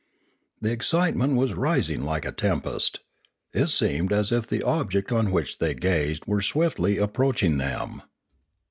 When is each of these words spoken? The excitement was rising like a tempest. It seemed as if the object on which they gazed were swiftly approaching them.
The 0.61 0.71
excitement 0.71 1.37
was 1.37 1.53
rising 1.53 2.01
like 2.01 2.25
a 2.25 2.31
tempest. 2.31 3.01
It 3.53 3.67
seemed 3.67 4.11
as 4.11 4.31
if 4.31 4.47
the 4.47 4.63
object 4.63 5.11
on 5.11 5.29
which 5.29 5.59
they 5.59 5.75
gazed 5.75 6.25
were 6.25 6.41
swiftly 6.41 6.97
approaching 6.97 7.59
them. 7.59 8.01